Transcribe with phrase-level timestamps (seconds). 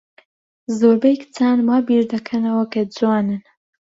[0.77, 3.41] زۆربەی کچان وا بیردەکەنەوە کە جوانن.